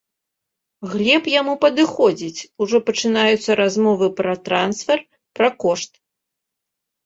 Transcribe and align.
Глеб 0.93 1.23
яму 1.39 1.53
падыходзіць, 1.65 2.47
ужо 2.67 2.77
пачынаюцца 2.89 3.59
размовы 3.61 4.11
пра 4.23 4.33
трансфер, 4.51 4.99
пра 5.41 5.47
кошт. 5.65 5.91